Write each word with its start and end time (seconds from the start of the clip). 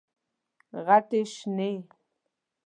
غټي 0.85 1.21
شنې، 1.33 1.71